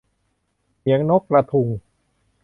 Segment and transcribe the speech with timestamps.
[0.81, 1.67] เหนียงนกกระทุง